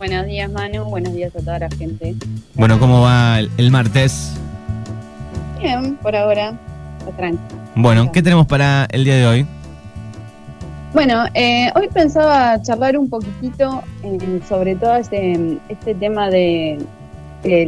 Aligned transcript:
Buenos 0.00 0.24
días, 0.24 0.50
Manu. 0.50 0.84
Buenos 0.86 1.12
días 1.12 1.36
a 1.36 1.40
toda 1.40 1.58
la 1.58 1.68
gente. 1.68 2.14
Bueno, 2.54 2.80
¿cómo 2.80 3.02
va 3.02 3.38
el, 3.38 3.50
el 3.58 3.70
martes? 3.70 4.32
Bien, 5.60 5.94
por 5.96 6.16
ahora. 6.16 6.58
Tranquilo. 7.18 7.60
Bueno, 7.74 8.10
¿qué 8.10 8.22
tenemos 8.22 8.46
para 8.46 8.86
el 8.92 9.04
día 9.04 9.16
de 9.16 9.26
hoy? 9.26 9.46
Bueno, 10.94 11.26
eh, 11.34 11.70
hoy 11.74 11.88
pensaba 11.92 12.62
charlar 12.62 12.96
un 12.96 13.10
poquitito 13.10 13.82
eh, 14.02 14.40
sobre 14.48 14.74
todo 14.74 14.96
este, 14.96 15.58
este 15.68 15.94
tema 15.94 16.30
de 16.30 16.78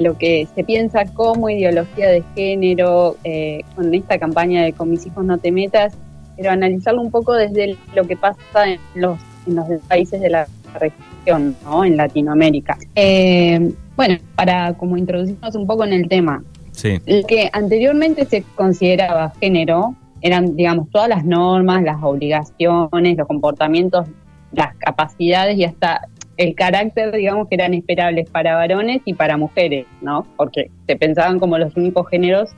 lo 0.01 0.17
que 0.17 0.49
se 0.55 0.65
piensa 0.65 1.05
como 1.13 1.51
ideología 1.51 2.09
de 2.09 2.25
género, 2.35 3.19
eh, 3.25 3.61
con 3.77 3.93
esta 3.93 4.19
campaña 4.19 4.63
de 4.63 4.73
con 4.73 4.89
mis 4.89 5.05
hijos 5.05 5.23
no 5.23 5.37
te 5.37 5.53
metas, 5.53 5.93
pero 6.39 6.51
analizarlo 6.51 7.03
un 7.03 7.11
poco 7.11 7.35
desde 7.35 7.77
lo 7.95 8.07
que 8.07 8.17
pasa 8.17 8.39
en 8.65 8.81
los, 8.95 9.19
en 9.47 9.57
los 9.57 9.67
países 9.87 10.19
de 10.19 10.31
la 10.31 10.47
región, 10.79 11.57
¿no? 11.65 11.85
en 11.85 11.97
Latinoamérica. 11.97 12.77
Eh, 12.95 13.73
bueno, 13.97 14.17
para 14.35 14.75
como 14.75 14.97
introducirnos 14.97 15.55
un 15.55 15.67
poco 15.67 15.85
en 15.85 15.93
el 15.93 16.09
tema, 16.09 16.43
Sí. 16.73 16.99
el 17.07 17.27
que 17.27 17.51
anteriormente 17.53 18.25
se 18.25 18.43
consideraba 18.55 19.33
género 19.41 19.95
eran, 20.23 20.57
digamos, 20.57 20.89
todas 20.91 21.09
las 21.09 21.25
normas, 21.25 21.83
las 21.83 22.03
obligaciones, 22.03 23.17
los 23.19 23.27
comportamientos, 23.27 24.07
las 24.53 24.75
capacidades 24.77 25.57
y 25.59 25.65
hasta 25.65 26.09
el 26.37 26.55
carácter, 26.55 27.15
digamos, 27.15 27.49
que 27.49 27.57
eran 27.57 27.75
esperables 27.75 28.31
para 28.31 28.55
varones 28.55 29.03
y 29.05 29.15
para 29.15 29.37
mujeres, 29.37 29.87
¿no? 30.01 30.27
Porque 30.37 30.71
se 30.87 30.97
pensaban 30.97 31.39
como 31.39 31.59
los 31.59 31.77
únicos 31.77 32.09
géneros 32.09 32.51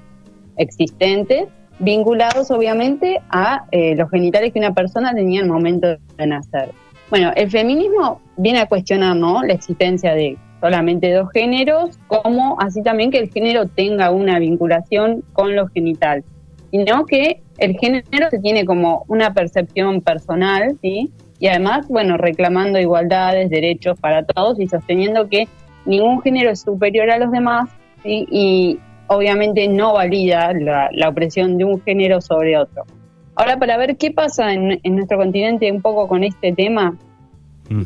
existentes, 0.56 1.48
vinculados 1.80 2.50
obviamente 2.50 3.20
a 3.30 3.64
eh, 3.72 3.96
los 3.96 4.10
genitales 4.10 4.52
que 4.52 4.58
una 4.60 4.74
persona 4.74 5.12
tenía 5.12 5.40
en 5.40 5.46
el 5.46 5.52
momento 5.52 5.96
de 6.16 6.26
nacer. 6.26 6.70
Bueno, 7.10 7.32
el 7.36 7.50
feminismo 7.50 8.20
viene 8.36 8.60
a 8.60 8.66
cuestionar, 8.66 9.16
¿no? 9.16 9.42
La 9.42 9.52
existencia 9.52 10.14
de 10.14 10.36
solamente 10.60 11.12
dos 11.12 11.30
géneros, 11.32 11.98
como 12.06 12.56
así 12.60 12.82
también 12.82 13.10
que 13.10 13.18
el 13.18 13.30
género 13.30 13.66
tenga 13.68 14.10
una 14.10 14.38
vinculación 14.38 15.22
con 15.34 15.54
lo 15.54 15.68
genital, 15.68 16.24
sino 16.70 17.04
que 17.04 17.42
el 17.58 17.76
género 17.78 18.30
se 18.30 18.38
tiene 18.38 18.64
como 18.64 19.04
una 19.08 19.34
percepción 19.34 20.00
personal, 20.00 20.76
¿sí? 20.80 21.12
Y 21.38 21.48
además, 21.48 21.86
bueno, 21.88 22.16
reclamando 22.16 22.78
igualdades, 22.78 23.50
derechos 23.50 23.98
para 24.00 24.24
todos 24.24 24.58
y 24.58 24.66
sosteniendo 24.66 25.28
que 25.28 25.46
ningún 25.84 26.22
género 26.22 26.50
es 26.50 26.62
superior 26.62 27.10
a 27.10 27.18
los 27.18 27.30
demás, 27.30 27.68
¿sí? 28.02 28.26
Y 28.30 28.78
obviamente 29.08 29.68
no 29.68 29.92
valida 29.92 30.52
la, 30.54 30.88
la 30.92 31.10
opresión 31.10 31.58
de 31.58 31.64
un 31.64 31.82
género 31.82 32.22
sobre 32.22 32.56
otro. 32.56 32.84
Ahora, 33.36 33.58
para 33.58 33.76
ver 33.76 33.96
qué 33.96 34.10
pasa 34.10 34.52
en, 34.52 34.80
en 34.82 34.96
nuestro 34.96 35.18
continente 35.18 35.70
un 35.70 35.82
poco 35.82 36.08
con 36.08 36.24
este 36.24 36.52
tema. 36.52 36.96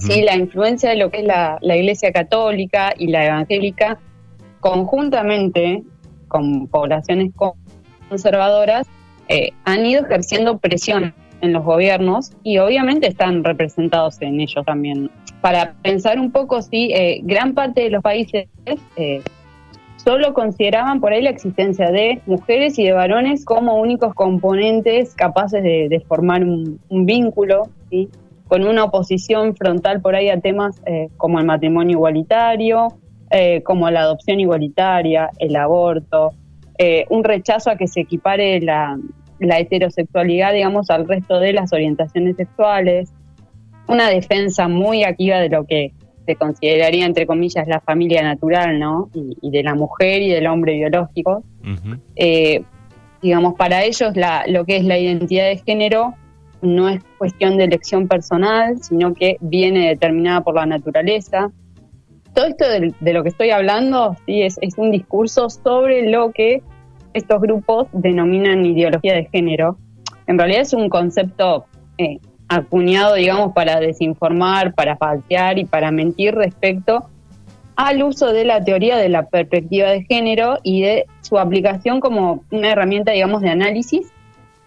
Sí, 0.01 0.23
la 0.23 0.35
influencia 0.35 0.91
de 0.91 0.97
lo 0.97 1.11
que 1.11 1.19
es 1.19 1.25
la, 1.25 1.57
la 1.61 1.77
Iglesia 1.77 2.11
Católica 2.13 2.93
y 2.99 3.07
la 3.07 3.27
Evangélica, 3.27 3.99
conjuntamente 4.59 5.85
con 6.27 6.67
poblaciones 6.67 7.33
conservadoras, 8.09 8.89
eh, 9.29 9.53
han 9.65 9.87
ido 9.87 10.05
ejerciendo 10.05 10.59
presión 10.59 11.15
en 11.41 11.53
los 11.53 11.65
gobiernos 11.65 12.33
y 12.43 12.59
obviamente 12.59 13.07
están 13.07 13.45
representados 13.45 14.21
en 14.21 14.41
ellos 14.41 14.65
también. 14.67 15.11
Para 15.41 15.75
pensar 15.75 16.19
un 16.19 16.33
poco, 16.33 16.61
sí, 16.61 16.91
eh, 16.93 17.21
gran 17.23 17.55
parte 17.55 17.83
de 17.83 17.91
los 17.91 18.03
países 18.03 18.49
eh, 18.97 19.23
solo 20.09 20.33
consideraban 20.33 21.03
por 21.03 21.13
ahí 21.13 21.21
la 21.21 21.29
existencia 21.29 21.91
de 21.91 22.23
mujeres 22.25 22.79
y 22.79 22.85
de 22.85 22.93
varones 22.95 23.45
como 23.45 23.77
únicos 23.79 24.15
componentes 24.15 25.15
capaces 25.15 25.63
de, 25.63 26.03
formar 26.09 26.43
un, 26.45 26.81
un 26.89 27.05
vínculo, 27.05 27.65
¿sí? 27.91 28.09
con 28.47 28.67
una 28.67 28.85
oposición 28.85 29.55
frontal 29.55 30.01
por 30.01 30.17
ahí 30.17 30.31
a 30.31 30.41
temas 30.41 30.81
eh, 30.87 31.11
como 31.19 31.39
el 31.39 31.45
matrimonio 31.45 31.99
igualitario, 31.99 32.89
eh, 33.31 33.63
como 33.63 33.91
la 33.91 34.01
adopción 34.01 34.41
igualitaria, 34.41 35.29
el 35.39 35.55
aborto, 35.57 36.31
eh, 36.79 37.05
un 37.11 37.23
rechazo 37.23 37.71
a 37.71 37.77
que 37.77 37.87
se 37.87 38.01
equipare 38.01 38.63
la, 38.63 38.99
la 39.41 39.59
heterosexualidad, 39.59 40.55
digamos, 40.55 40.89
al 40.89 41.07
resto 41.07 41.39
de 41.39 41.53
las 41.53 41.71
orientaciones 41.75 42.37
sexuales, 42.37 43.13
una 43.89 44.09
defensa 44.09 44.69
muy 44.69 45.05
activa 45.05 45.37
de 45.37 45.51
lo 45.51 45.67
que 45.67 45.93
se 46.29 46.37
consideraría, 46.37 47.07
entre 47.07 47.27
comillas, 47.27 47.67
la 47.67 47.81
familia 47.81 48.23
natural, 48.23 48.79
¿no? 48.79 49.09
Y, 49.15 49.35
y 49.41 49.51
de 49.51 49.63
la 49.63 49.75
mujer 49.75 50.21
y 50.21 50.29
del 50.29 50.47
hombre 50.47 50.75
biológico. 50.75 51.43
Eh, 52.17 52.63
digamos, 53.23 53.55
para 53.55 53.83
ellos 53.83 54.15
la, 54.15 54.45
lo 54.47 54.67
que 54.67 54.77
es 54.77 54.85
la 54.85 54.99
identidad 54.99 55.47
de 55.47 55.57
género 55.57 56.13
no 56.61 56.91
es 56.91 57.01
cuestión 57.17 57.57
de 57.57 57.65
elección 57.65 58.09
personal, 58.09 58.77
sino 58.83 59.15
que 59.15 59.39
viene 59.41 59.89
determinada 59.89 60.43
por 60.43 60.55
la 60.55 60.67
naturaleza. 60.67 61.51
Todo 62.35 62.47
esto 62.47 62.69
de, 62.69 62.93
de 63.01 63.13
lo 63.15 63.23
que 63.23 63.31
estoy 63.31 63.49
hablando 63.49 64.15
sí, 64.27 64.43
es, 64.43 64.59
es 64.61 64.77
un 64.77 64.91
discurso 64.91 65.49
sobre 65.49 66.11
lo 66.11 66.31
que 66.33 66.61
estos 67.15 67.41
grupos 67.41 67.87
denominan 67.93 68.67
ideología 68.67 69.15
de 69.15 69.25
género. 69.33 69.79
En 70.27 70.37
realidad 70.37 70.61
es 70.61 70.75
un 70.75 70.91
concepto 70.91 71.65
eh, 71.97 72.19
acuñado, 72.49 73.15
digamos, 73.15 73.53
para 73.53 73.81
desinformar, 73.81 74.75
para 74.75 74.97
falsear 74.97 75.59
y 75.59 75.65
para 75.65 75.91
mentir 75.91 76.35
respecto 76.35 77.09
al 77.77 78.03
uso 78.03 78.33
de 78.33 78.45
la 78.45 78.65
teoría 78.65 78.97
de 78.97 79.09
la 79.09 79.27
perspectiva 79.27 79.89
de 79.91 80.03
género 80.03 80.59
y 80.65 80.83
de 80.83 81.07
su 81.21 81.39
aplicación 81.39 82.01
como 82.01 82.43
una 82.51 82.73
herramienta, 82.73 83.13
digamos, 83.13 83.41
de 83.41 83.51
análisis 83.51 84.09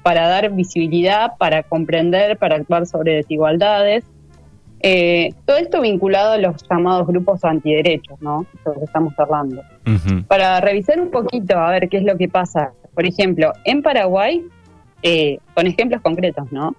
para 0.02 0.28
dar 0.28 0.50
visibilidad, 0.52 1.34
para 1.38 1.64
comprender, 1.64 2.38
para 2.38 2.56
actuar 2.56 2.86
sobre 2.86 3.16
desigualdades. 3.16 4.06
Eh, 4.80 5.34
todo 5.46 5.58
esto 5.58 5.82
vinculado 5.82 6.32
a 6.32 6.38
los 6.38 6.56
llamados 6.70 7.06
grupos 7.06 7.44
antiderechos, 7.44 8.20
¿no? 8.22 8.46
Eso 8.60 8.74
que 8.80 8.86
estamos 8.86 9.14
hablando. 9.18 9.62
Para 10.28 10.62
revisar 10.62 11.00
un 11.00 11.12
poquito, 11.12 11.60
a 11.60 11.70
ver 11.70 11.90
qué 11.90 11.98
es 11.98 12.04
lo 12.04 12.18
que 12.18 12.30
pasa. 12.30 12.72
Por 12.96 13.06
ejemplo, 13.06 13.52
en 13.66 13.84
Paraguay, 13.84 14.42
eh, 15.04 15.38
con 15.54 15.68
ejemplos 15.68 16.02
concretos, 16.02 16.52
¿no? 16.52 16.76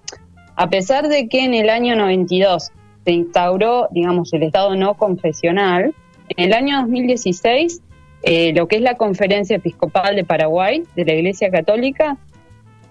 A 0.55 0.69
pesar 0.69 1.07
de 1.07 1.27
que 1.27 1.43
en 1.43 1.53
el 1.53 1.69
año 1.69 1.95
92 1.95 2.71
se 3.03 3.11
instauró, 3.11 3.87
digamos, 3.91 4.31
el 4.33 4.43
Estado 4.43 4.75
no 4.75 4.93
confesional, 4.95 5.93
en 6.29 6.45
el 6.45 6.53
año 6.53 6.81
2016, 6.81 7.81
eh, 8.23 8.53
lo 8.53 8.67
que 8.67 8.77
es 8.77 8.81
la 8.81 8.95
Conferencia 8.95 9.57
Episcopal 9.57 10.15
de 10.15 10.23
Paraguay, 10.23 10.83
de 10.95 11.05
la 11.05 11.13
Iglesia 11.13 11.49
Católica, 11.49 12.17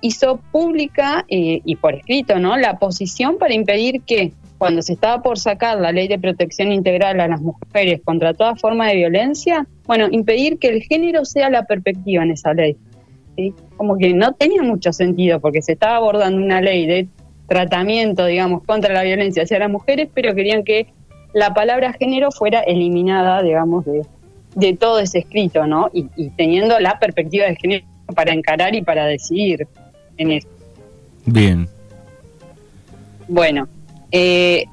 hizo 0.00 0.40
pública 0.50 1.24
eh, 1.28 1.62
y 1.64 1.76
por 1.76 1.94
escrito, 1.94 2.38
¿no? 2.38 2.56
La 2.56 2.78
posición 2.78 3.38
para 3.38 3.54
impedir 3.54 4.02
que 4.02 4.32
cuando 4.58 4.82
se 4.82 4.92
estaba 4.92 5.22
por 5.22 5.38
sacar 5.38 5.80
la 5.80 5.92
ley 5.92 6.06
de 6.08 6.18
protección 6.18 6.70
integral 6.70 7.20
a 7.20 7.28
las 7.28 7.40
mujeres 7.40 8.00
contra 8.04 8.34
toda 8.34 8.56
forma 8.56 8.88
de 8.88 8.96
violencia, 8.96 9.66
bueno, 9.86 10.08
impedir 10.10 10.58
que 10.58 10.68
el 10.68 10.82
género 10.82 11.24
sea 11.24 11.50
la 11.50 11.64
perspectiva 11.64 12.22
en 12.22 12.32
esa 12.32 12.52
ley. 12.52 12.76
Como 13.76 13.96
que 13.96 14.12
no 14.12 14.34
tenía 14.34 14.62
mucho 14.62 14.92
sentido 14.92 15.40
porque 15.40 15.62
se 15.62 15.72
estaba 15.72 15.96
abordando 15.96 16.40
una 16.40 16.60
ley 16.60 16.86
de 16.86 17.08
tratamiento, 17.46 18.26
digamos, 18.26 18.62
contra 18.64 18.94
la 18.94 19.02
violencia 19.02 19.42
hacia 19.42 19.58
las 19.58 19.70
mujeres, 19.70 20.08
pero 20.14 20.34
querían 20.34 20.64
que 20.64 20.86
la 21.32 21.54
palabra 21.54 21.92
género 21.92 22.30
fuera 22.30 22.60
eliminada, 22.60 23.42
digamos, 23.42 23.84
de, 23.84 24.02
de 24.54 24.76
todo 24.76 24.98
ese 24.98 25.20
escrito, 25.20 25.66
¿no? 25.66 25.90
Y, 25.92 26.06
y 26.16 26.30
teniendo 26.30 26.78
la 26.78 26.98
perspectiva 26.98 27.46
de 27.46 27.56
género 27.56 27.84
para 28.14 28.32
encarar 28.32 28.74
y 28.74 28.82
para 28.82 29.06
decidir 29.06 29.66
en 30.18 30.32
eso. 30.32 30.48
Bien. 31.24 31.68
Bueno, 33.28 33.68
eh, 34.10 34.64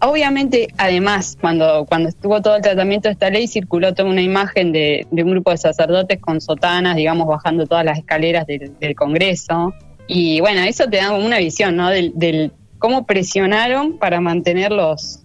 obviamente, 0.00 0.68
además, 0.76 1.38
cuando, 1.40 1.86
cuando 1.86 2.10
estuvo 2.10 2.42
todo 2.42 2.56
el 2.56 2.62
tratamiento 2.62 3.08
de 3.08 3.12
esta 3.12 3.30
ley, 3.30 3.46
circuló 3.46 3.94
toda 3.94 4.10
una 4.10 4.20
imagen 4.20 4.72
de, 4.72 5.06
de 5.10 5.22
un 5.22 5.30
grupo 5.30 5.52
de 5.52 5.56
sacerdotes 5.56 6.20
con 6.20 6.40
sotanas, 6.40 6.96
digamos, 6.96 7.26
bajando 7.26 7.66
todas 7.66 7.84
las 7.84 7.98
escaleras 7.98 8.46
del, 8.46 8.78
del 8.78 8.94
Congreso. 8.94 9.72
Y 10.06 10.40
bueno, 10.40 10.62
eso 10.62 10.84
te 10.88 10.98
da 10.98 11.08
como 11.08 11.24
una 11.24 11.38
visión, 11.38 11.76
¿no? 11.76 11.90
Del, 11.90 12.12
del 12.14 12.52
cómo 12.78 13.06
presionaron 13.06 13.98
para 13.98 14.20
mantener 14.20 14.70
los, 14.70 15.22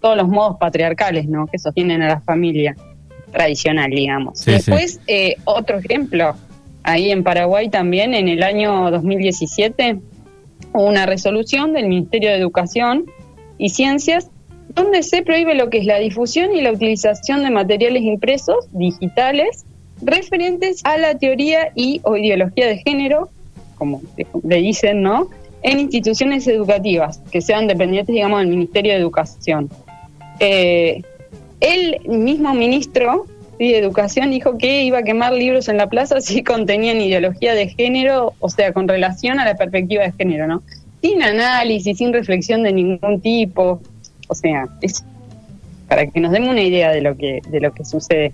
todos 0.00 0.16
los 0.16 0.28
modos 0.28 0.56
patriarcales, 0.58 1.26
¿no? 1.28 1.46
Que 1.46 1.58
sostienen 1.58 2.02
a 2.02 2.08
la 2.08 2.20
familia 2.20 2.76
tradicional, 3.32 3.90
digamos. 3.90 4.40
Sí, 4.40 4.52
Después, 4.52 5.00
eh, 5.06 5.36
otro 5.44 5.78
ejemplo, 5.78 6.34
ahí 6.82 7.10
en 7.10 7.22
Paraguay 7.22 7.68
también, 7.68 8.14
en 8.14 8.28
el 8.28 8.42
año 8.42 8.90
2017, 8.90 9.98
hubo 10.72 10.84
una 10.84 11.06
resolución 11.06 11.72
del 11.72 11.88
Ministerio 11.88 12.30
de 12.30 12.36
Educación 12.36 13.06
y 13.58 13.70
Ciencias 13.70 14.30
donde 14.74 15.02
se 15.02 15.22
prohíbe 15.22 15.54
lo 15.54 15.68
que 15.68 15.78
es 15.78 15.84
la 15.84 15.98
difusión 15.98 16.54
y 16.54 16.60
la 16.60 16.72
utilización 16.72 17.42
de 17.42 17.50
materiales 17.50 18.02
impresos 18.02 18.68
digitales 18.72 19.64
referentes 20.02 20.80
a 20.84 20.96
la 20.96 21.18
teoría 21.18 21.72
y 21.74 22.00
o 22.04 22.16
ideología 22.16 22.66
de 22.68 22.78
género, 22.78 23.28
como 23.80 24.02
le 24.44 24.56
dicen, 24.56 25.00
¿no? 25.00 25.28
En 25.62 25.80
instituciones 25.80 26.46
educativas 26.46 27.20
que 27.32 27.40
sean 27.40 27.66
dependientes, 27.66 28.14
digamos, 28.14 28.40
del 28.40 28.48
Ministerio 28.50 28.92
de 28.92 28.98
Educación. 28.98 29.70
Eh, 30.38 31.02
el 31.60 32.00
mismo 32.06 32.52
ministro 32.52 33.24
de 33.58 33.78
Educación 33.78 34.30
dijo 34.30 34.58
que 34.58 34.84
iba 34.84 34.98
a 34.98 35.02
quemar 35.02 35.32
libros 35.32 35.68
en 35.68 35.78
la 35.78 35.88
plaza 35.88 36.20
si 36.20 36.42
contenían 36.44 37.00
ideología 37.00 37.54
de 37.54 37.68
género, 37.68 38.34
o 38.38 38.50
sea, 38.50 38.72
con 38.72 38.86
relación 38.86 39.40
a 39.40 39.46
la 39.46 39.56
perspectiva 39.56 40.02
de 40.04 40.12
género, 40.12 40.46
¿no? 40.46 40.62
Sin 41.00 41.22
análisis, 41.22 41.96
sin 41.96 42.12
reflexión 42.12 42.62
de 42.62 42.74
ningún 42.74 43.20
tipo. 43.22 43.80
O 44.28 44.34
sea, 44.34 44.68
es 44.82 45.02
para 45.88 46.06
que 46.06 46.20
nos 46.20 46.32
demos 46.32 46.50
una 46.50 46.62
idea 46.62 46.90
de 46.90 47.00
lo 47.00 47.16
que, 47.16 47.40
de 47.48 47.60
lo 47.60 47.72
que 47.72 47.86
sucede. 47.86 48.32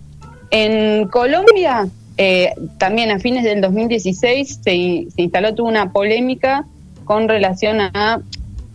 En 0.50 1.06
Colombia, 1.08 1.88
eh, 2.16 2.52
también 2.78 3.10
a 3.10 3.18
fines 3.18 3.44
del 3.44 3.60
2016 3.60 4.60
se, 4.62 4.62
se 4.62 5.22
instaló 5.22 5.54
toda 5.54 5.68
una 5.68 5.92
polémica 5.92 6.66
con 7.04 7.28
relación 7.28 7.80
a 7.80 8.20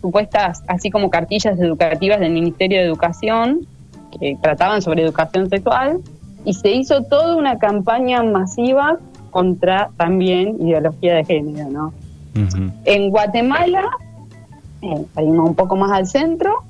supuestas, 0.00 0.62
así 0.66 0.90
como 0.90 1.10
cartillas 1.10 1.58
educativas 1.58 2.20
del 2.20 2.32
Ministerio 2.32 2.78
de 2.78 2.84
Educación, 2.84 3.66
que 4.18 4.36
trataban 4.42 4.82
sobre 4.82 5.02
educación 5.02 5.48
sexual, 5.48 6.00
y 6.44 6.54
se 6.54 6.70
hizo 6.70 7.04
toda 7.04 7.36
una 7.36 7.58
campaña 7.58 8.22
masiva 8.22 8.98
contra 9.30 9.90
también 9.96 10.56
ideología 10.60 11.14
de 11.14 11.24
género, 11.24 11.70
¿no? 11.70 11.92
En 12.84 13.10
Guatemala, 13.10 13.84
eh, 14.82 15.04
un 15.16 15.54
poco 15.54 15.76
más 15.76 15.92
al 15.92 16.06
centro, 16.06 16.64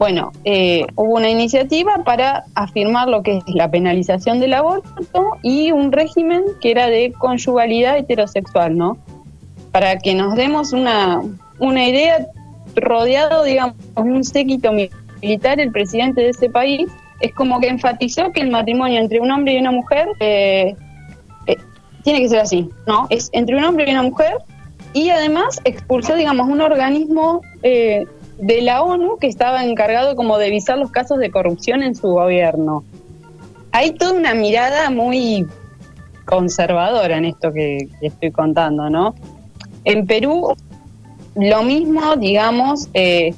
bueno, 0.00 0.32
eh, 0.44 0.86
hubo 0.96 1.16
una 1.16 1.28
iniciativa 1.28 2.02
para 2.06 2.44
afirmar 2.54 3.06
lo 3.06 3.22
que 3.22 3.36
es 3.36 3.44
la 3.48 3.70
penalización 3.70 4.40
del 4.40 4.54
aborto 4.54 5.36
y 5.42 5.72
un 5.72 5.92
régimen 5.92 6.42
que 6.62 6.70
era 6.70 6.86
de 6.86 7.12
conyugalidad 7.12 7.98
heterosexual, 7.98 8.78
¿no? 8.78 8.96
Para 9.72 9.98
que 9.98 10.14
nos 10.14 10.36
demos 10.36 10.72
una, 10.72 11.20
una 11.58 11.86
idea, 11.86 12.28
rodeado, 12.76 13.44
digamos, 13.44 13.76
de 13.94 14.00
un 14.00 14.24
séquito 14.24 14.72
militar, 14.72 15.60
el 15.60 15.70
presidente 15.70 16.22
de 16.22 16.30
ese 16.30 16.48
país 16.48 16.90
es 17.20 17.34
como 17.34 17.60
que 17.60 17.68
enfatizó 17.68 18.32
que 18.32 18.40
el 18.40 18.50
matrimonio 18.50 19.00
entre 19.00 19.20
un 19.20 19.30
hombre 19.30 19.52
y 19.52 19.58
una 19.58 19.70
mujer 19.70 20.08
eh, 20.20 20.74
eh, 21.46 21.56
tiene 22.04 22.22
que 22.22 22.30
ser 22.30 22.38
así, 22.38 22.70
¿no? 22.86 23.06
Es 23.10 23.28
entre 23.34 23.54
un 23.54 23.64
hombre 23.64 23.84
y 23.86 23.90
una 23.90 24.04
mujer 24.04 24.38
y 24.94 25.10
además 25.10 25.60
expulsó, 25.64 26.16
digamos, 26.16 26.48
un 26.48 26.62
organismo 26.62 27.42
eh, 27.62 28.06
de 28.40 28.62
la 28.62 28.82
ONU 28.82 29.18
que 29.18 29.26
estaba 29.26 29.64
encargado 29.64 30.16
como 30.16 30.38
de 30.38 30.50
visar 30.50 30.78
los 30.78 30.90
casos 30.90 31.18
de 31.18 31.30
corrupción 31.30 31.82
en 31.82 31.94
su 31.94 32.08
gobierno. 32.08 32.84
Hay 33.72 33.92
toda 33.92 34.14
una 34.14 34.34
mirada 34.34 34.90
muy 34.90 35.46
conservadora 36.24 37.18
en 37.18 37.26
esto 37.26 37.52
que, 37.52 37.88
estoy 38.00 38.30
contando, 38.30 38.88
¿no? 38.88 39.14
En 39.84 40.06
Perú, 40.06 40.54
lo 41.34 41.62
mismo, 41.62 42.16
digamos, 42.16 42.88
eh, 42.94 43.34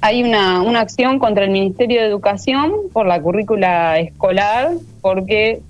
hay 0.00 0.22
una, 0.22 0.62
una 0.62 0.80
acción 0.80 1.18
contra 1.18 1.44
el 1.44 1.50
Ministerio 1.50 2.00
de 2.00 2.06
Educación 2.06 2.72
por 2.92 3.06
la 3.06 3.20
currícula 3.20 3.98
escolar, 3.98 4.72
porque 5.00 5.60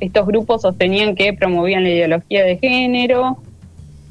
estos 0.00 0.26
grupos 0.26 0.62
sostenían 0.62 1.14
que 1.14 1.32
promovían 1.32 1.84
la 1.84 1.90
ideología 1.90 2.44
de 2.44 2.58
género, 2.58 3.38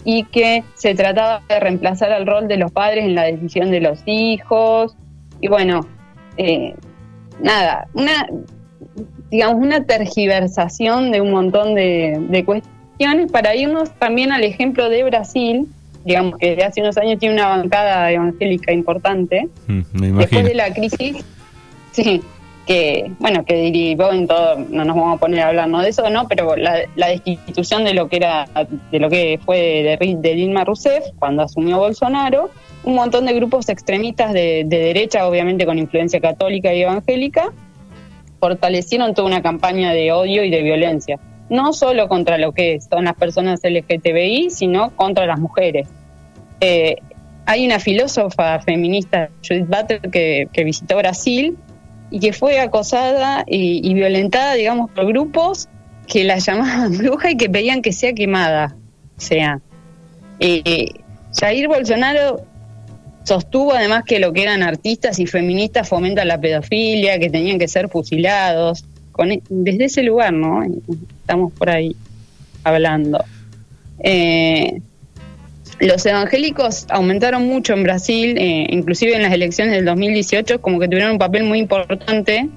y 0.04 0.24
que 0.26 0.64
se 0.76 0.96
trataba 0.96 1.42
de 1.48 1.60
reemplazar 1.60 2.12
el 2.12 2.26
rol 2.26 2.48
de 2.48 2.58
los 2.58 2.72
padres 2.72 3.06
en 3.06 3.16
la 3.16 3.24
decisión 3.24 3.72
de 3.72 3.82
los 3.82 4.00
hijos. 4.06 4.96
Y 5.40 5.48
bueno, 5.48 5.86
eh, 6.38 6.74
nada, 7.42 7.88
una, 7.94 8.28
digamos, 9.30 9.64
una 9.64 9.84
tergiversación 9.84 11.12
de 11.12 11.22
un 11.22 11.32
montón 11.32 11.76
de, 11.76 12.44
cuestiones 12.46 13.32
para 13.32 13.56
irnos 13.56 13.92
también 14.00 14.32
al 14.32 14.44
ejemplo 14.44 14.90
de 14.90 15.04
Brasil, 15.04 15.68
digamos 16.06 16.38
que 16.38 16.52
desde 16.52 16.64
hace 16.64 16.82
unos 16.82 16.98
años 16.98 17.20
tiene 17.20 17.36
una 17.36 17.48
bancada 17.48 18.12
evangélica 18.12 18.72
importante. 18.72 19.50
Mm, 19.68 20.18
Después 20.18 20.46
de 20.46 20.56
la 20.56 20.74
crisis, 20.74 21.24
sí, 21.92 22.22
que, 22.66 23.12
bueno, 23.20 23.44
que 23.44 23.56
derivó 23.56 24.12
en 24.12 24.28
todo, 24.28 24.58
no 24.70 24.86
nos 24.86 24.96
vamos 24.96 25.18
a 25.18 25.20
poner 25.20 25.42
a 25.42 25.48
hablar 25.48 25.70
de 25.70 25.90
eso, 25.90 26.10
¿no? 26.10 26.28
Pero 26.28 26.56
la, 26.56 26.86
destitución 26.96 27.84
de 27.84 27.94
lo 27.94 28.08
que 28.08 28.18
era, 28.18 28.48
de 28.92 29.00
lo 29.00 29.10
que 29.10 29.40
fue 29.44 29.98
de, 30.00 30.16
de 30.18 30.34
Dilma 30.36 30.64
Rousseff 30.64 31.06
cuando 31.18 31.44
asumió 31.44 31.80
Bolsonaro, 31.80 32.50
un 32.84 32.96
montón 32.96 33.26
de 33.26 33.34
grupos 33.34 33.70
extremistas 33.70 34.34
de, 34.34 34.66
derecha, 34.68 35.28
obviamente 35.28 35.66
con 35.66 35.78
influencia 35.78 36.20
católica 36.20 36.74
y 36.74 36.84
evangélica, 36.84 37.52
fortalecieron 38.40 39.14
toda 39.14 39.28
una 39.28 39.42
campaña 39.42 39.94
de 39.94 40.12
odio 40.12 40.44
y 40.44 40.50
de 40.50 40.62
violencia, 40.62 41.20
no 41.50 41.74
solo 41.74 42.08
contra 42.08 42.38
lo 42.38 42.54
que 42.54 42.80
son 42.82 43.06
las 43.06 43.16
personas 43.16 43.62
LGTBI, 43.64 44.50
sino 44.50 44.92
contra 44.96 45.26
las 45.26 45.40
mujeres. 45.40 45.88
Eh, 46.60 46.96
hay 47.46 47.66
una 47.66 47.80
filósofa 47.80 48.60
feminista, 48.60 49.30
Judith 49.48 49.68
Butler, 49.68 50.02
que 50.12 50.64
visitó 50.64 50.98
Brasil 50.98 51.58
y 52.12 52.20
que 52.20 52.34
fue 52.34 52.60
acosada 52.60 53.44
y, 53.48 53.94
violentada, 53.94 54.54
digamos, 54.54 54.92
por 54.92 55.08
grupos 55.08 55.70
que 56.08 56.24
la 56.24 56.38
llamaban 56.40 56.98
bruja 56.98 57.32
y 57.32 57.38
que 57.38 57.50
pedían 57.50 57.82
que 57.82 57.94
sea 57.94 58.14
quemada. 58.14 58.76
O 59.18 59.22
sea, 59.22 59.60
eh, 60.40 60.90
Jair 61.40 61.68
Bolsonaro 61.68 62.46
sostuvo 63.24 63.74
además 63.74 64.04
que 64.06 64.20
lo 64.20 64.34
que 64.34 64.44
eran 64.44 64.62
artistas 64.62 65.20
y 65.20 65.26
feministas 65.26 65.88
fomentan 65.88 66.28
la 66.28 66.40
pedofilia, 66.40 67.18
que 67.18 67.30
tenían 67.30 67.58
que 67.58 67.68
ser 67.68 67.88
fusilados. 67.88 68.84
Con, 69.12 69.32
e, 69.32 69.42
desde 69.50 69.86
ese 69.86 70.04
lugar, 70.04 70.34
¿no? 70.34 70.64
Estamos 71.22 71.54
por 71.54 71.70
ahí 71.70 71.96
hablando. 72.64 73.24
Eh, 74.04 74.82
los 75.82 76.06
evangélicos 76.06 76.86
aumentaron 76.90 77.48
mucho 77.48 77.74
en 77.74 77.84
Brasil, 77.84 78.38
eh, 78.38 78.68
inclusive 78.70 79.16
en 79.16 79.24
las 79.24 79.34
elecciones 79.34 79.74
del 79.74 79.86
2018, 79.86 80.62
como 80.62 80.80
que 80.80 80.88
tuvieron 80.88 81.14
un 81.14 81.18
papel 81.18 81.44
muy 81.44 81.58
importante 81.58 82.50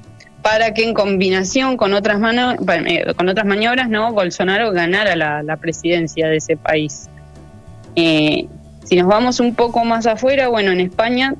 para 0.42 0.74
que 0.74 0.84
en 0.84 0.92
combinación 0.92 1.78
con 1.78 1.94
otras 1.94 2.20
manos, 2.20 2.56
eh, 2.86 3.14
con 3.16 3.28
otras 3.30 3.46
maniobras, 3.46 3.88
no, 3.88 4.12
Bolsonaro 4.12 4.72
ganara 4.72 5.16
la, 5.16 5.56
presidencia 5.56 6.28
de 6.28 6.36
ese 6.36 6.58
país. 6.58 7.08
Eh, 7.96 8.46
si 8.84 8.96
nos 8.96 9.06
vamos 9.06 9.40
un 9.40 9.54
poco 9.54 9.86
más 9.86 10.06
afuera, 10.06 10.48
bueno, 10.48 10.72
en 10.72 10.80
España 10.80 11.34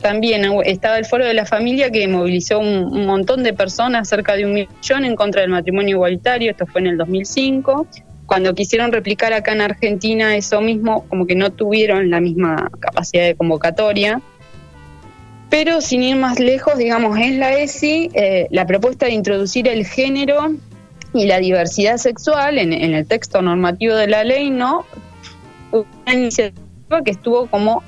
también 0.00 0.44
estaba 0.64 0.98
el 0.98 1.04
Foro 1.04 1.24
de 1.24 1.34
la 1.34 1.46
Familia 1.46 1.90
que 1.90 2.06
movilizó 2.06 2.60
un, 2.60 3.06
montón 3.06 3.42
de 3.42 3.54
personas, 3.54 4.08
cerca 4.08 4.36
de 4.36 4.44
un 4.44 4.52
millón, 4.52 5.04
en 5.04 5.16
contra 5.16 5.40
del 5.40 5.50
matrimonio 5.50 5.96
igualitario. 5.96 6.52
Esto 6.52 6.66
fue 6.66 6.82
en 6.82 6.88
el 6.88 6.98
2005 6.98 7.88
cuando 8.26 8.54
quisieron 8.54 8.92
replicar 8.92 9.32
acá 9.32 9.52
en 9.52 9.60
Argentina 9.60 10.36
eso 10.36 10.60
mismo, 10.60 11.06
como 11.08 11.26
que 11.26 11.34
no 11.34 11.50
tuvieron 11.52 12.10
la 12.10 12.20
misma 12.20 12.70
capacidad 12.80 13.24
de 13.24 13.34
convocatoria. 13.34 14.20
Pero 15.50 15.80
sin 15.80 16.02
ir 16.02 16.16
más 16.16 16.40
lejos, 16.40 16.76
digamos, 16.78 17.18
es 17.18 17.36
la 17.36 17.52
ESI 17.52 18.10
eh, 18.14 18.46
la 18.50 18.66
propuesta 18.66 19.06
de 19.06 19.12
introducir 19.12 19.68
el 19.68 19.86
género 19.86 20.54
y 21.12 21.26
la 21.26 21.38
diversidad 21.38 21.98
sexual 21.98 22.58
en, 22.58 22.72
el 22.72 23.06
texto 23.06 23.40
normativo 23.40 23.94
de 23.94 24.08
la 24.08 24.24
ley, 24.24 24.50
¿no? 24.50 24.84
Una 25.70 26.12
iniciativa 26.12 27.02
que 27.04 27.12
estuvo 27.12 27.46
como 27.46 27.84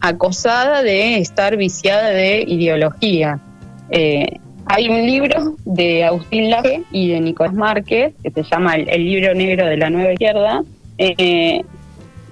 acosada 0.00 0.82
de 0.82 1.18
estar 1.18 1.56
viciada 1.56 2.10
de 2.10 2.44
ideología. 2.46 3.40
Eh, 3.88 4.38
hay 4.66 4.88
un 4.88 5.06
libro 5.06 5.56
de 5.64 6.04
Agustín 6.04 6.50
Laje 6.50 6.82
y 6.90 7.10
de 7.10 7.20
Nicolás 7.20 7.54
Márquez, 7.54 8.14
que 8.22 8.30
se 8.30 8.42
llama 8.42 8.76
El, 8.76 9.04
libro 9.04 9.34
negro 9.34 9.66
de 9.66 9.76
la 9.76 9.90
nueva 9.90 10.12
izquierda. 10.12 10.62
Eh, 10.98 11.62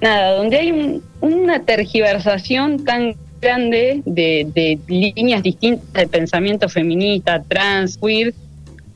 nada, 0.01 0.37
donde 0.37 0.59
hay 0.59 1.03
una 1.21 1.61
tergiversación 1.61 2.85
tan 2.85 3.15
grande 3.41 4.03
de, 4.05 4.79
líneas 4.87 5.43
distintas 5.43 5.93
de 5.93 6.07
pensamiento 6.07 6.69
feminista, 6.69 7.43
trans, 7.43 7.99
queer, 7.99 8.33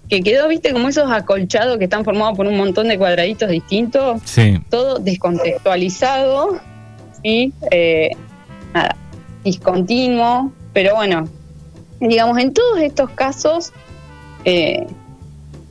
que 0.08 0.22
quedó, 0.22 0.48
viste, 0.48 0.72
como 0.72 0.88
esos 0.88 1.10
acolchados 1.10 1.78
que 1.78 1.84
están 1.84 2.04
formados 2.04 2.36
por 2.36 2.46
un 2.46 2.56
montón 2.56 2.88
de 2.88 2.96
cuadraditos 2.96 3.50
distintos, 3.50 4.22
todo 4.70 4.98
descontextualizado, 5.00 6.60
¿sí? 7.22 7.52
Eh, 7.72 8.10
nada, 8.72 8.96
discontinuo, 9.42 10.52
pero 10.72 10.94
bueno, 10.94 11.28
digamos, 12.00 12.38
en 12.38 12.52
todos 12.52 12.80
estos 12.80 13.10
casos, 13.10 13.72
eh, 14.44 14.86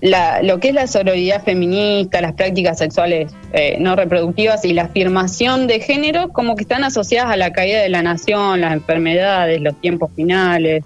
lo 0.02 0.60
que 0.60 0.70
es 0.70 0.74
la 0.76 0.86
sororidad 0.86 1.44
feminista, 1.44 2.22
las 2.22 2.34
prácticas 2.34 2.78
sexuales 2.78 3.32
eh, 3.54 3.78
no 3.80 3.96
reproductivas 3.96 4.64
y 4.64 4.74
la 4.74 4.84
afirmación 4.84 5.66
de 5.66 5.80
género, 5.80 6.30
como 6.30 6.56
que 6.56 6.62
están 6.62 6.84
asociadas 6.84 7.32
a 7.32 7.38
la 7.38 7.54
caída 7.54 7.82
de 7.82 7.90
la 7.90 8.04
nación, 8.04 8.62
las 8.62 8.74
enfermedades, 8.74 9.62
los 9.62 9.80
tiempos 9.82 10.12
finales. 10.16 10.84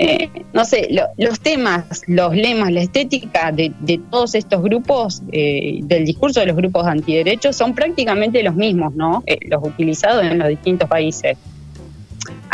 Eh, 0.00 0.28
no 0.52 0.64
sé, 0.64 0.88
los 1.16 1.40
temas, 1.40 2.02
los 2.06 2.36
lemas, 2.36 2.70
la 2.70 2.82
estética 2.82 3.50
de, 3.50 3.72
de 3.80 3.98
todos 4.10 4.34
estos 4.34 4.62
grupos, 4.62 5.22
del 5.26 6.04
discurso 6.04 6.38
de 6.40 6.46
los 6.46 6.56
grupos 6.56 6.86
antiderechos, 6.86 7.56
son 7.56 7.74
prácticamente 7.74 8.42
los 8.42 8.54
mismos, 8.54 8.94
¿no? 8.94 9.24
los 9.48 9.64
utilizados 9.64 10.24
en 10.24 10.38
los 10.38 10.48
distintos 10.48 10.88
países. 10.88 11.36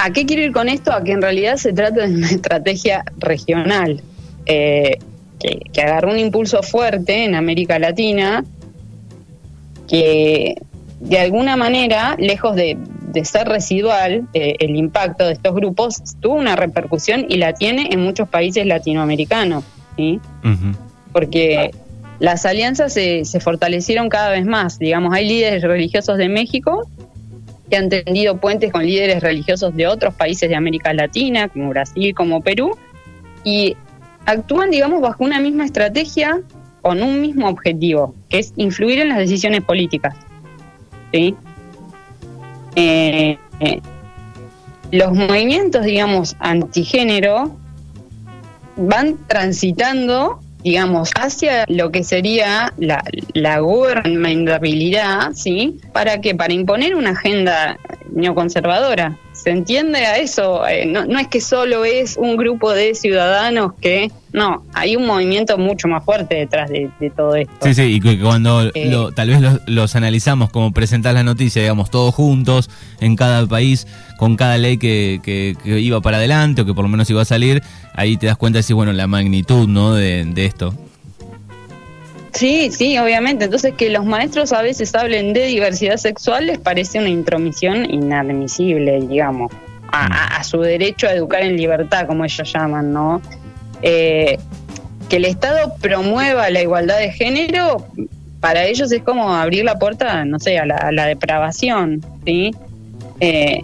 ¿A 0.04 0.10
qué 0.10 0.26
quiero 0.26 0.42
ir 0.42 0.52
con 0.52 0.68
esto? 0.68 0.92
A 0.92 1.02
que 1.02 1.12
en 1.12 1.22
realidad 1.22 1.56
se 1.56 1.72
trata 1.72 2.06
de 2.06 2.14
una 2.14 2.28
estrategia 2.30 3.06
regional 3.16 4.02
eh, 4.44 4.98
que, 5.40 5.80
agarró 5.80 6.10
un 6.10 6.18
impulso 6.18 6.62
fuerte 6.62 7.24
en 7.24 7.34
América 7.34 7.78
Latina, 7.78 8.44
que 9.88 10.56
de 11.00 11.18
alguna 11.18 11.56
manera, 11.56 12.16
lejos 12.18 12.54
de, 12.54 12.76
ser 13.22 13.48
residual, 13.48 14.28
eh, 14.34 14.56
el 14.58 14.76
impacto 14.76 15.24
de 15.24 15.32
estos 15.32 15.54
grupos 15.54 16.02
tuvo 16.20 16.34
una 16.34 16.54
repercusión 16.54 17.24
y 17.30 17.38
la 17.38 17.54
tiene 17.54 17.88
en 17.90 18.00
muchos 18.00 18.28
países 18.28 18.66
latinoamericanos, 18.66 19.64
¿sí? 19.96 20.20
Porque 21.12 21.70
las 22.18 22.44
alianzas 22.44 22.92
se, 22.92 23.24
se 23.24 23.40
fortalecieron 23.40 24.10
cada 24.10 24.30
vez 24.30 24.44
más. 24.44 24.78
Digamos, 24.78 25.14
hay 25.14 25.26
líderes 25.26 25.62
religiosos 25.62 26.18
de 26.18 26.28
México 26.28 26.88
que 27.74 27.78
han 27.78 27.88
tendido 27.88 28.36
puentes 28.36 28.70
con 28.70 28.86
líderes 28.86 29.20
religiosos 29.20 29.74
de 29.74 29.88
otros 29.88 30.14
países 30.14 30.48
de 30.48 30.54
América 30.54 30.94
Latina, 30.94 31.48
como 31.48 31.70
Brasil, 31.70 32.14
como 32.14 32.40
Perú, 32.40 32.78
y 33.42 33.76
actúan, 34.26 34.70
digamos, 34.70 35.00
bajo 35.00 35.24
una 35.24 35.40
misma 35.40 35.64
estrategia 35.64 36.40
con 36.82 37.02
un 37.02 37.20
mismo 37.20 37.48
objetivo, 37.48 38.14
que 38.28 38.38
es 38.38 38.52
influir 38.54 39.00
en 39.00 39.08
las 39.08 39.18
decisiones 39.18 39.62
políticas. 39.62 40.14
¿sí? 41.12 41.34
Eh, 42.76 43.38
eh, 43.58 43.80
los 44.92 45.12
movimientos, 45.12 45.84
digamos, 45.84 46.36
antigénero 46.38 47.56
van 48.76 49.16
transitando, 49.26 50.38
digamos, 50.64 51.10
hacia 51.14 51.66
lo 51.68 51.92
que 51.92 52.02
sería 52.02 52.72
la, 52.78 53.04
la 53.34 53.58
gobernabilidad, 53.58 55.32
¿sí? 55.34 55.78
¿Para 55.92 56.22
qué? 56.22 56.34
Para 56.34 56.54
imponer 56.54 56.96
una 56.96 57.10
agenda 57.10 57.78
neoconservadora. 58.14 59.18
¿Se 59.32 59.50
entiende 59.50 59.98
a 59.98 60.16
eso? 60.16 60.66
Eh, 60.66 60.86
no, 60.86 61.04
no 61.04 61.18
es 61.18 61.28
que 61.28 61.40
solo 61.40 61.84
es 61.84 62.16
un 62.16 62.36
grupo 62.36 62.72
de 62.72 62.94
ciudadanos 62.94 63.72
que... 63.80 64.10
No, 64.32 64.64
hay 64.72 64.96
un 64.96 65.06
movimiento 65.06 65.58
mucho 65.58 65.86
más 65.86 66.04
fuerte 66.04 66.34
detrás 66.34 66.68
de, 66.68 66.90
todo 67.14 67.36
esto. 67.36 67.54
Sí, 67.62 67.74
sí, 67.74 67.82
y 67.82 68.00
que 68.00 68.18
cuando 68.18 68.68
eh, 68.74 68.90
tal 69.14 69.28
vez 69.28 69.40
los, 69.66 69.94
analizamos 69.94 70.50
como 70.50 70.72
presentar 70.72 71.14
la 71.14 71.22
noticia, 71.22 71.62
digamos, 71.62 71.90
todos 71.90 72.12
juntos, 72.14 72.68
en 73.00 73.14
cada 73.14 73.46
país, 73.46 73.86
con 74.18 74.34
cada 74.34 74.58
ley 74.58 74.76
que, 74.76 75.20
que, 75.22 75.54
iba 75.78 76.00
para 76.00 76.16
adelante 76.16 76.62
o 76.62 76.64
que 76.66 76.74
por 76.74 76.84
lo 76.84 76.88
menos 76.88 77.08
iba 77.10 77.22
a 77.22 77.24
salir, 77.24 77.62
ahí 77.94 78.16
te 78.16 78.26
das 78.26 78.36
cuenta 78.36 78.58
de 78.58 78.64
si, 78.64 78.72
bueno, 78.72 78.92
la 78.92 79.06
magnitud, 79.06 79.68
¿no? 79.68 79.94
De, 79.94 80.24
de 80.24 80.46
esto. 80.46 80.74
Sí, 82.34 82.70
sí, 82.72 82.98
obviamente. 82.98 83.44
Entonces 83.44 83.74
que 83.74 83.90
los 83.90 84.04
maestros 84.04 84.52
a 84.52 84.60
veces 84.60 84.94
hablen 84.94 85.32
de 85.32 85.46
diversidad 85.46 85.96
sexual 85.96 86.46
les 86.46 86.58
parece 86.58 86.98
una 86.98 87.08
intromisión 87.08 87.88
inadmisible, 87.90 89.00
digamos, 89.00 89.52
a, 89.90 90.42
su 90.42 90.60
derecho 90.60 91.06
a 91.06 91.12
educar 91.12 91.42
en 91.42 91.56
libertad, 91.56 92.06
como 92.08 92.24
ellos 92.24 92.52
llaman, 92.52 92.92
¿no? 92.92 93.22
Eh, 93.82 94.38
que 95.08 95.16
el 95.16 95.24
Estado 95.24 95.74
promueva 95.80 96.50
la 96.50 96.60
igualdad 96.60 96.98
de 96.98 97.12
género, 97.12 97.86
para 98.40 98.64
ellos 98.64 98.90
es 98.90 99.02
como 99.02 99.32
abrir 99.32 99.64
la 99.64 99.78
puerta, 99.78 100.24
no 100.24 100.40
sé, 100.40 100.58
a 100.58 100.66
la, 100.66 101.06
depravación, 101.06 102.04
¿sí? 102.26 102.50
Eh, 103.20 103.62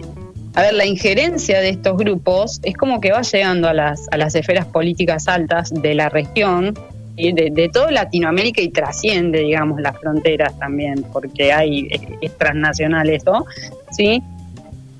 a 0.53 0.61
ver, 0.61 0.73
la 0.73 0.85
injerencia 0.85 1.59
de 1.59 1.69
estos 1.69 1.97
grupos 1.97 2.61
es 2.63 2.75
como 2.77 3.01
que 3.01 3.11
va 3.11 3.21
llegando 3.21 3.67
a 3.67 3.73
las, 3.73 4.07
a 4.11 4.17
las 4.17 4.33
esferas 4.35 4.65
políticas 4.65 5.27
altas 5.27 5.71
de 5.73 5.93
la 5.93 6.07
región 6.07 6.73
de, 7.15 7.49
de 7.51 7.69
toda 7.69 7.91
Latinoamérica 7.91 8.61
y 8.61 8.69
trasciende, 8.69 9.39
digamos, 9.39 9.81
las 9.81 9.97
fronteras 9.99 10.57
también, 10.57 11.03
porque 11.11 11.51
hay, 11.51 11.87
es, 12.21 12.37
transnacional 12.37 13.09
eso, 13.09 13.45
¿sí? 13.91 14.21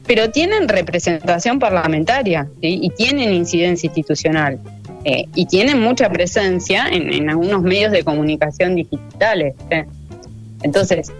Pero 0.06 0.30
tienen 0.30 0.68
representación 0.68 1.60
parlamentaria 1.60 2.48
y 2.60 2.90
tienen 2.92 3.34
incidencia 3.34 3.88
institucional. 3.88 4.60
Eh, 5.04 5.26
y 5.34 5.48
tienen 5.48 5.82
mucha 5.82 6.10
presencia 6.10 6.88
en, 6.88 7.28
algunos 7.28 7.64
medios 7.64 7.92
de 7.92 8.04
comunicación 8.04 8.76
digitales. 8.76 9.56
Entonces, 10.62 11.12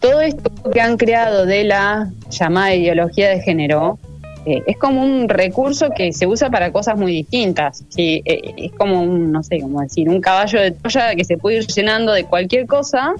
todo 0.00 0.20
esto 0.20 0.50
que 0.70 0.80
han 0.82 0.98
creado 0.98 1.46
de 1.46 1.64
la 1.64 2.10
llamada 2.28 2.74
ideología 2.74 3.30
de 3.30 3.40
género 3.40 3.98
eh, 4.46 4.62
es 4.66 4.76
como 4.76 5.02
un 5.02 5.28
recurso 5.28 5.90
que 5.96 6.12
se 6.12 6.26
usa 6.26 6.50
para 6.50 6.70
cosas 6.70 6.98
muy 6.98 7.12
distintas. 7.12 7.84
¿sí? 7.88 8.22
Eh, 8.24 8.54
es 8.56 8.72
como 8.72 9.00
un, 9.00 9.32
no 9.32 9.42
sé 9.42 9.60
cómo 9.60 9.80
decir, 9.80 10.08
un 10.08 10.20
caballo 10.20 10.60
de 10.60 10.72
Troya 10.72 11.14
que 11.14 11.24
se 11.24 11.38
puede 11.38 11.58
ir 11.58 11.66
llenando 11.66 12.12
de 12.12 12.24
cualquier 12.24 12.66
cosa 12.66 13.14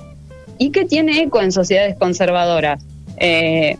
y 0.59 0.71
que 0.71 0.85
tiene 0.85 1.23
eco 1.23 1.41
en 1.41 1.51
sociedades 1.53 1.97
conservadoras. 1.97 2.85
Eh, 3.17 3.79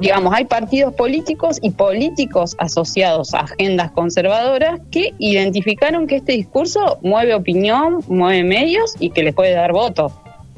digamos, 0.00 0.34
hay 0.34 0.46
partidos 0.46 0.94
políticos 0.94 1.58
y 1.62 1.70
políticos 1.70 2.56
asociados 2.58 3.34
a 3.34 3.40
agendas 3.40 3.92
conservadoras 3.92 4.80
que 4.90 5.14
identificaron 5.18 6.08
que 6.08 6.16
este 6.16 6.32
discurso 6.32 6.98
mueve 7.02 7.34
opinión, 7.34 8.00
mueve 8.08 8.42
medios 8.42 8.96
y 8.98 9.10
que 9.10 9.22
les 9.22 9.34
puede 9.34 9.52
dar 9.52 9.72
votos. 9.72 10.12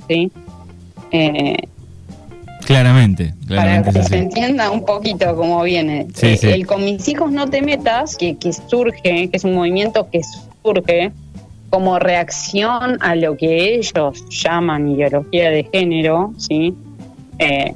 ¿sí? 0.09 0.33
Claramente, 2.67 3.33
claramente. 3.47 3.93
Para 3.93 4.03
que 4.03 4.09
se 4.09 4.19
entienda 4.19 4.71
un 4.71 4.85
poquito 4.85 5.37
cómo 5.37 5.63
viene. 5.63 6.09
Eh, 6.21 6.39
el 6.43 6.67
con 6.67 6.85
mis 6.85 7.09
hijos 7.09 7.31
no 7.31 7.49
te 7.49 7.63
metas, 7.63 8.17
que, 8.17 8.37
que 8.37 8.53
surge, 8.53 9.29
que 9.29 9.31
es 9.33 9.45
un 9.45 9.55
movimiento 9.55 10.09
que 10.11 10.21
surge 10.63 11.13
como 11.71 11.99
reacción 11.99 12.99
a 13.01 13.15
lo 13.15 13.37
que 13.37 13.75
ellos 13.75 14.25
llaman 14.31 14.89
ideología 14.89 15.51
de 15.51 15.69
género, 15.73 16.33
¿sí? 16.39 16.75
Eh, 17.39 17.75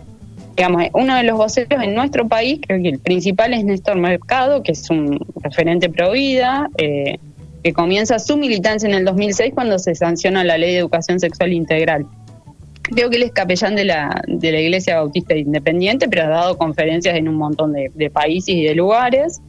digamos, 0.57 0.85
uno 0.95 1.15
de 1.15 1.23
los 1.23 1.37
voceros 1.37 1.83
en 1.83 1.95
nuestro 1.95 2.27
país, 2.27 2.61
creo 2.67 2.83
que 2.83 2.89
el 2.89 2.99
principal 2.99 3.55
es 3.55 3.65
Néstor 3.65 3.97
Mercado, 3.97 4.63
que 4.63 4.73
es 4.73 4.91
un 4.91 5.19
referente 5.37 5.89
pro 5.89 6.13
vida, 6.13 6.69
eh, 6.79 7.19
que 7.63 7.73
comienza 7.73 8.19
su 8.19 8.37
militancia 8.37 8.89
en 8.89 8.95
el 8.95 9.05
2006 9.05 9.53
cuando 9.55 9.79
se 9.79 9.95
sanciona 9.95 10.45
la 10.45 10.59
ley 10.59 10.73
de 10.73 10.79
educación 10.79 11.21
sexual 11.21 11.53
integral. 11.53 12.07
Creo 12.83 13.11
que 13.11 13.17
él 13.17 13.23
es 13.25 13.33
capellán 13.33 13.77
de 13.77 13.85
la, 13.85 14.23
de 14.27 14.53
la 14.53 14.61
Iglesia 14.61 14.97
Bautista 14.97 15.37
Independiente, 15.37 16.09
pero 16.09 16.25
ha 16.25 16.29
dado 16.29 16.59
conferencias 16.59 17.17
en 17.17 17.29
un 17.29 17.37
montón 17.37 17.73
de, 17.73 18.11
países 18.11 18.55
y 18.55 18.65
de 18.65 18.75
lugares. 18.75 19.41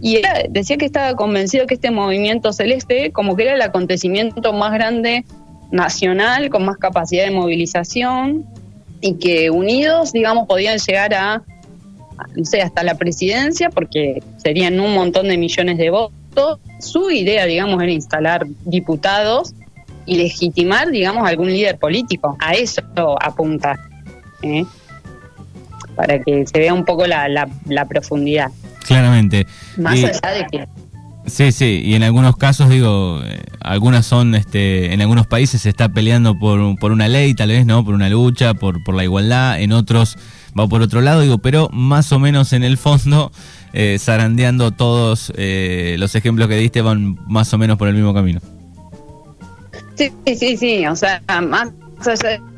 Y 0.00 0.16
él 0.16 0.24
decía 0.50 0.76
que 0.78 0.86
estaba 0.86 1.14
convencido 1.14 1.66
que 1.66 1.74
este 1.74 1.90
movimiento 1.90 2.52
celeste, 2.52 3.12
como 3.12 3.36
que 3.36 3.44
era 3.44 3.54
el 3.54 3.62
acontecimiento 3.62 4.52
más 4.52 4.72
grande 4.72 5.24
nacional, 5.70 6.50
con 6.50 6.64
más 6.64 6.76
capacidad 6.76 7.24
de 7.24 7.30
movilización, 7.30 8.44
y 9.00 9.14
que 9.14 9.50
unidos, 9.50 10.12
digamos, 10.12 10.46
podían 10.48 10.78
llegar 10.78 11.14
a, 11.14 11.42
no 12.36 12.44
sé, 12.44 12.62
hasta 12.62 12.82
la 12.82 12.96
presidencia, 12.96 13.70
porque 13.70 14.22
serían 14.38 14.80
un 14.80 14.94
montón 14.94 15.28
de 15.28 15.36
millones 15.36 15.78
de 15.78 15.90
votos. 15.90 16.58
Su 16.80 17.10
idea, 17.10 17.46
digamos, 17.46 17.80
era 17.82 17.92
instalar 17.92 18.46
diputados 18.64 19.54
y 20.06 20.16
legitimar, 20.16 20.90
digamos, 20.90 21.28
algún 21.28 21.48
líder 21.48 21.78
político. 21.78 22.36
A 22.40 22.54
eso 22.54 22.82
apunta. 23.20 23.78
¿eh? 24.42 24.64
Para 25.96 26.18
que 26.22 26.46
se 26.46 26.58
vea 26.58 26.74
un 26.74 26.84
poco 26.84 27.06
la, 27.06 27.28
la, 27.28 27.84
profundidad. 27.86 28.50
Claramente. 28.86 29.46
Más 29.76 30.02
allá 30.02 30.30
de 30.32 30.46
que 30.50 30.66
Sí, 31.26 31.52
sí, 31.52 31.82
y 31.84 31.94
en 31.94 32.02
algunos 32.02 32.36
casos, 32.36 32.68
digo, 32.68 33.20
eh, 33.24 33.42
algunas 33.60 34.04
son, 34.04 34.34
este, 34.34 34.92
en 34.92 35.00
algunos 35.00 35.28
países 35.28 35.62
se 35.62 35.68
está 35.68 35.88
peleando 35.88 36.36
por, 36.36 36.76
por 36.80 36.90
una 36.90 37.06
ley, 37.06 37.32
tal 37.34 37.50
vez, 37.50 37.64
¿no? 37.64 37.84
Por 37.84 37.94
una 37.94 38.08
lucha, 38.08 38.54
por, 38.54 38.82
por 38.82 38.96
la 38.96 39.04
igualdad, 39.04 39.60
en 39.60 39.72
otros 39.72 40.18
va 40.58 40.66
por 40.66 40.82
otro 40.82 41.00
lado, 41.00 41.20
digo, 41.20 41.38
pero 41.38 41.68
más 41.72 42.12
o 42.12 42.18
menos 42.18 42.52
en 42.52 42.64
el 42.64 42.76
fondo, 42.76 43.30
eh, 43.72 43.98
zarandeando 44.00 44.72
todos 44.72 45.32
eh, 45.36 45.96
los 45.98 46.14
ejemplos 46.14 46.48
que 46.48 46.56
diste 46.56 46.82
van 46.82 47.16
más 47.28 47.54
o 47.54 47.58
menos 47.58 47.78
por 47.78 47.88
el 47.88 47.94
mismo 47.94 48.12
camino. 48.12 48.40
Sí, 49.94 50.12
sí, 50.34 50.56
sí, 50.56 50.86
o 50.86 50.96
sea, 50.96 51.22
más 51.42 51.70
allá 52.06 52.30
de 52.30 52.52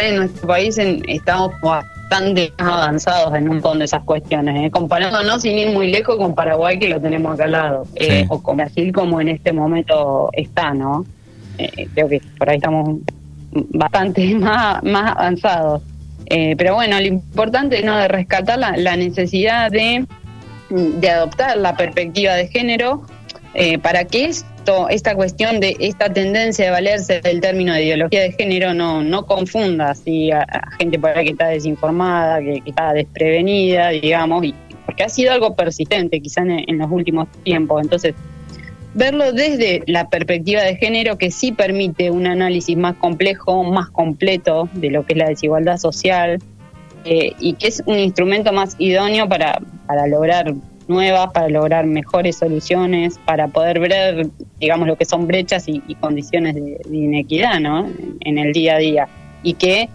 en 0.00 0.16
nuestro 0.16 0.46
país 0.46 0.78
estamos 0.78 1.52
bastante 1.62 2.52
más 2.58 2.68
avanzados 2.68 3.34
en 3.34 3.44
un 3.44 3.54
montón 3.56 3.78
de 3.78 3.86
esas 3.86 4.02
cuestiones, 4.04 4.66
¿eh? 4.66 4.70
comparándonos 4.70 5.42
sin 5.42 5.58
ir 5.58 5.70
muy 5.70 5.90
lejos 5.90 6.16
con 6.16 6.34
Paraguay 6.34 6.78
que 6.78 6.88
lo 6.88 7.00
tenemos 7.00 7.34
acá 7.34 7.44
al 7.44 7.52
lado, 7.52 7.86
eh, 7.94 8.26
o 8.28 8.42
con 8.42 8.58
Brasil 8.58 8.92
como 8.92 9.20
en 9.20 9.28
este 9.28 9.52
momento 9.52 10.30
está, 10.32 10.72
¿no? 10.74 11.04
Eh, 11.58 11.88
creo 11.94 12.08
que 12.08 12.20
por 12.38 12.50
ahí 12.50 12.56
estamos 12.56 13.00
bastante 13.52 14.34
más, 14.38 14.82
más 14.82 15.12
avanzados. 15.12 15.82
Eh, 16.26 16.54
pero 16.58 16.74
bueno, 16.74 16.98
lo 16.98 17.06
importante 17.06 17.82
¿no? 17.82 17.96
de 17.96 18.08
rescatar 18.08 18.58
la, 18.58 18.76
la 18.76 18.96
necesidad 18.96 19.70
de, 19.70 20.04
de 20.70 21.10
adoptar 21.10 21.56
la 21.56 21.76
perspectiva 21.76 22.34
de 22.34 22.48
género 22.48 23.06
para 23.80 24.04
que 24.04 24.26
es 24.26 24.44
esta 24.90 25.14
cuestión 25.14 25.60
de 25.60 25.76
esta 25.80 26.12
tendencia 26.12 26.66
de 26.66 26.70
valerse 26.70 27.20
del 27.20 27.40
término 27.40 27.72
de 27.72 27.84
ideología 27.84 28.22
de 28.22 28.32
género 28.32 28.74
no, 28.74 29.02
no 29.02 29.26
confunda 29.26 29.90
así 29.90 30.30
a, 30.30 30.46
gente 30.78 30.98
por 30.98 31.14
que 31.14 31.30
está 31.30 31.48
desinformada, 31.48 32.40
que, 32.40 32.62
está 32.64 32.92
desprevenida, 32.92 33.90
digamos, 33.90 34.44
y, 34.44 34.54
porque 34.84 35.04
ha 35.04 35.08
sido 35.08 35.32
algo 35.32 35.54
persistente 35.54 36.20
quizá 36.20 36.42
en, 36.42 36.78
los 36.78 36.90
últimos 36.90 37.28
tiempos. 37.44 37.82
Entonces, 37.82 38.14
verlo 38.94 39.32
desde 39.32 39.82
la 39.86 40.08
perspectiva 40.08 40.62
de 40.62 40.76
género 40.76 41.18
que 41.18 41.30
sí 41.30 41.52
permite 41.52 42.10
un 42.10 42.26
análisis 42.26 42.76
más 42.76 42.96
complejo, 42.96 43.64
más 43.64 43.90
completo 43.90 44.68
de 44.74 44.90
lo 44.90 45.04
que 45.04 45.14
es 45.14 45.18
la 45.18 45.28
desigualdad 45.28 45.76
social 45.78 46.38
eh, 47.04 47.32
y 47.38 47.54
que 47.54 47.68
es 47.68 47.82
un 47.86 47.98
instrumento 47.98 48.52
más 48.52 48.74
idóneo 48.78 49.28
para, 49.28 49.60
para 49.86 50.06
lograr 50.06 50.54
nuevas 50.88 51.32
para 51.32 51.48
lograr 51.48 51.86
mejores 51.86 52.36
soluciones, 52.36 53.18
para 53.24 53.48
poder 53.48 53.80
ver, 53.80 54.28
digamos, 54.60 54.86
lo 54.86 54.96
que 54.96 55.04
son 55.04 55.26
brechas 55.26 55.64
y, 55.68 55.80
condiciones 55.96 56.54
de, 56.54 56.78
inequidad 56.90 57.60
¿no? 57.60 57.90
en, 58.20 58.38
el 58.38 58.52
día 58.52 58.76
a 58.76 58.78
día. 58.78 59.08
Y 59.42 59.54
que 59.54 59.88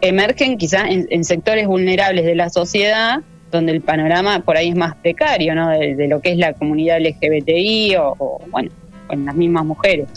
emergen 0.00 0.58
quizás 0.58 0.84
en, 0.88 1.24
sectores 1.24 1.66
vulnerables 1.66 2.24
de 2.24 2.34
la 2.34 2.50
sociedad 2.50 3.20
donde 3.50 3.72
el 3.72 3.80
panorama 3.80 4.40
por 4.40 4.56
ahí 4.56 4.70
es 4.70 4.76
más 4.76 4.96
precario, 4.96 5.54
¿no? 5.54 5.70
De, 5.70 6.08
lo 6.08 6.20
que 6.20 6.32
es 6.32 6.38
la 6.38 6.54
comunidad 6.54 6.98
LGBTI 7.00 7.96
o, 7.98 8.40
bueno, 8.50 8.70
con 9.06 9.24
las 9.24 9.34
mismas 9.34 9.64
mujeres. 9.64 10.08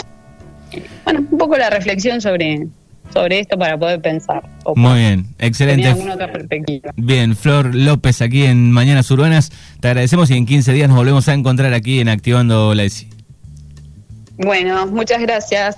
Bueno, 1.04 1.20
un 1.32 1.38
poco 1.38 1.56
la 1.56 1.70
reflexión 1.70 2.20
sobre, 2.20 2.68
sobre 3.14 3.40
esto 3.40 3.58
para 3.58 3.78
poder 3.78 4.02
pensar. 4.02 4.44
Muy 4.76 5.00
bien, 5.00 5.26
excelente. 5.40 5.88
alguna 5.88 6.14
otra 6.14 6.32
perspectiva. 6.32 6.92
Bien, 6.96 7.36
Flor 7.36 7.74
López 7.74 8.22
aquí 8.22 8.46
en 8.46 8.72
Mañanas 8.72 9.10
Urbanas. 9.12 9.52
Te 9.80 9.88
agradecemos 9.90 10.30
y 10.32 10.38
en 10.38 10.46
15 10.46 10.74
días 10.74 10.88
nos 10.88 10.98
volvemos 10.98 11.28
a 11.28 11.34
encontrar 11.34 11.74
aquí 11.74 12.00
en 12.00 12.10
Activando 12.10 12.74
la 12.74 12.84
ESI. 12.84 13.10
Bueno, 14.38 14.86
muchas 14.88 15.20
gracias. 15.22 15.76